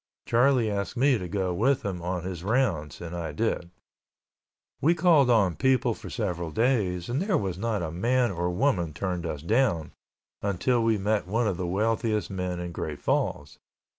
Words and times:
Charlie 0.25 0.67
asked 0.71 0.97
me 0.97 1.19
to 1.19 1.27
go 1.27 1.53
with 1.53 1.85
him 1.85 2.01
on 2.01 2.23
his 2.23 2.43
rounds, 2.43 3.01
and 3.01 3.15
I 3.15 3.31
did. 3.31 3.69
We 4.81 4.95
called 4.95 5.29
on 5.29 5.55
people 5.55 5.93
for 5.93 6.09
several 6.09 6.49
days 6.49 7.07
and 7.07 7.21
there 7.21 7.37
was 7.37 7.55
not 7.55 7.83
a 7.83 7.91
man 7.91 8.31
or 8.31 8.49
woman 8.49 8.93
turned 8.95 9.27
us 9.27 9.43
down, 9.43 9.91
until 10.41 10.83
we 10.83 10.97
met 10.97 11.27
one 11.27 11.45
of 11.47 11.57
the 11.57 11.67
wealthiest 11.67 12.31
men 12.31 12.59
in 12.59 12.71
Great 12.71 12.99
Falls. 12.99 13.59